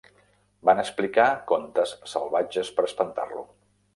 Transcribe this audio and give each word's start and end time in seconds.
Van 0.69 0.79
explicar 0.83 1.25
contes 1.51 1.93
salvatges 2.15 2.75
per 2.79 2.89
espantar-lo. 2.91 3.45